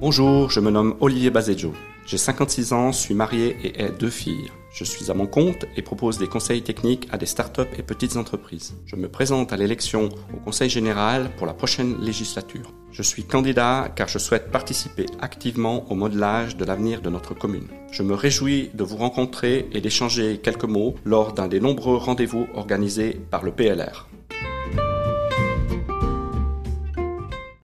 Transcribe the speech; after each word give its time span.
Bonjour, 0.00 0.50
je 0.50 0.58
me 0.58 0.72
nomme 0.72 0.96
Olivier 1.00 1.30
Bazeggio. 1.30 1.72
J'ai 2.04 2.18
56 2.18 2.72
ans, 2.72 2.92
suis 2.92 3.14
marié 3.14 3.56
et 3.62 3.84
ai 3.84 3.90
deux 3.90 4.10
filles. 4.10 4.50
Je 4.72 4.82
suis 4.82 5.08
à 5.08 5.14
mon 5.14 5.26
compte 5.26 5.66
et 5.76 5.82
propose 5.82 6.18
des 6.18 6.26
conseils 6.26 6.62
techniques 6.62 7.08
à 7.12 7.16
des 7.16 7.26
startups 7.26 7.62
et 7.78 7.82
petites 7.82 8.16
entreprises. 8.16 8.74
Je 8.86 8.96
me 8.96 9.08
présente 9.08 9.52
à 9.52 9.56
l'élection 9.56 10.08
au 10.34 10.38
Conseil 10.38 10.68
général 10.68 11.30
pour 11.36 11.46
la 11.46 11.54
prochaine 11.54 12.00
législature. 12.00 12.72
Je 12.90 13.02
suis 13.02 13.22
candidat 13.22 13.88
car 13.94 14.08
je 14.08 14.18
souhaite 14.18 14.50
participer 14.50 15.06
activement 15.20 15.88
au 15.90 15.94
modelage 15.94 16.56
de 16.56 16.64
l'avenir 16.64 17.00
de 17.00 17.08
notre 17.08 17.34
commune. 17.34 17.68
Je 17.92 18.02
me 18.02 18.14
réjouis 18.14 18.70
de 18.74 18.82
vous 18.82 18.96
rencontrer 18.96 19.68
et 19.72 19.80
d'échanger 19.80 20.38
quelques 20.38 20.64
mots 20.64 20.96
lors 21.04 21.32
d'un 21.32 21.46
des 21.46 21.60
nombreux 21.60 21.96
rendez-vous 21.96 22.48
organisés 22.54 23.20
par 23.30 23.44
le 23.44 23.52
PLR. 23.52 24.08